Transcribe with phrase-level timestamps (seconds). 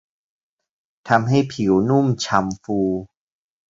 [1.09, 2.77] ทำให้ผิวนุ่มฉ่ำฟู